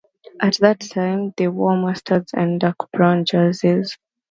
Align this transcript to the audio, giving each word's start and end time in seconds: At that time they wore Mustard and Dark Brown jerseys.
At 0.41 0.55
that 0.61 0.79
time 0.79 1.31
they 1.37 1.47
wore 1.47 1.77
Mustard 1.77 2.25
and 2.33 2.59
Dark 2.59 2.91
Brown 2.91 3.23
jerseys. 3.23 3.99